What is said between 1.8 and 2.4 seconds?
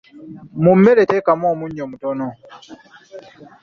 mutono.